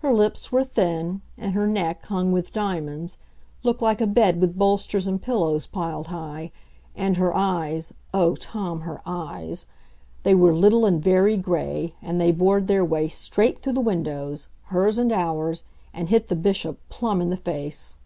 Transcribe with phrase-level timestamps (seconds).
[0.00, 3.16] Her lips were thin, and her neck, hung with diamonds,
[3.62, 6.52] looked like a bed with bolsters and pillows piled high,
[6.94, 9.64] and her eyes oh, Tom, her eyes!
[10.22, 14.48] They were little and very gray, and they bored their way straight through the windows
[14.64, 15.62] hers and ours
[15.94, 17.96] and hit the Bishop plumb in the face.